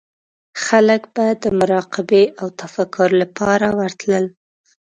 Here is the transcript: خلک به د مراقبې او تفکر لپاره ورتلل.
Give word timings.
خلک 0.65 1.01
به 1.15 1.25
د 1.43 1.45
مراقبې 1.59 2.23
او 2.39 2.47
تفکر 2.61 3.09
لپاره 3.21 3.67
ورتلل. 3.79 4.25